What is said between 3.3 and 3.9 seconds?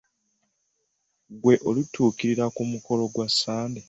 Ssendi.